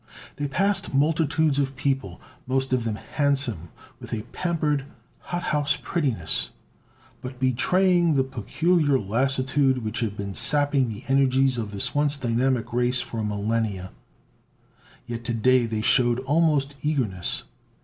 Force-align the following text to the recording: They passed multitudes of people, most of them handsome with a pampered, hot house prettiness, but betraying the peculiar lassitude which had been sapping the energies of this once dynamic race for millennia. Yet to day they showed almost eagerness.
They 0.37 0.47
passed 0.47 0.95
multitudes 0.95 1.59
of 1.59 1.75
people, 1.75 2.19
most 2.47 2.73
of 2.73 2.85
them 2.85 2.95
handsome 2.95 3.69
with 3.99 4.11
a 4.13 4.23
pampered, 4.31 4.85
hot 5.19 5.43
house 5.43 5.75
prettiness, 5.79 6.49
but 7.21 7.39
betraying 7.39 8.15
the 8.15 8.23
peculiar 8.23 8.97
lassitude 8.97 9.83
which 9.83 9.99
had 9.99 10.17
been 10.17 10.33
sapping 10.33 10.89
the 10.89 11.03
energies 11.07 11.59
of 11.59 11.69
this 11.69 11.93
once 11.93 12.17
dynamic 12.17 12.73
race 12.73 12.99
for 12.99 13.23
millennia. 13.23 13.91
Yet 15.05 15.23
to 15.25 15.35
day 15.35 15.67
they 15.67 15.81
showed 15.81 16.17
almost 16.21 16.73
eagerness. 16.81 17.43